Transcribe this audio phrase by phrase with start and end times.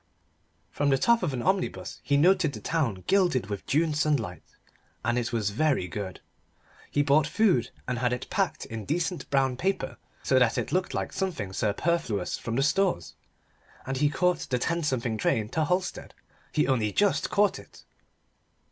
[0.71, 4.41] From the top of an omnibus he noted the town gilded with June sunlight.
[5.05, 6.21] And it was very good.
[6.89, 10.95] He bought food, and had it packed in decent brown paper, so that it looked
[10.95, 13.13] like something superfluous from the stores.
[13.85, 16.15] And he caught the ten something train to Halstead.
[16.51, 17.83] He only just caught it.